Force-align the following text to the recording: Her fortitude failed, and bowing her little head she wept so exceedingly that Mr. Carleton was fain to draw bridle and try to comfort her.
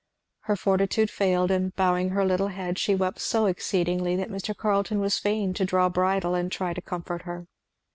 Her 0.45 0.55
fortitude 0.55 1.11
failed, 1.11 1.51
and 1.51 1.75
bowing 1.75 2.09
her 2.09 2.25
little 2.25 2.47
head 2.47 2.79
she 2.79 2.95
wept 2.95 3.19
so 3.21 3.45
exceedingly 3.45 4.15
that 4.15 4.31
Mr. 4.31 4.57
Carleton 4.57 4.99
was 4.99 5.19
fain 5.19 5.53
to 5.53 5.63
draw 5.63 5.89
bridle 5.89 6.33
and 6.33 6.51
try 6.51 6.73
to 6.73 6.81
comfort 6.81 7.21
her. 7.21 7.45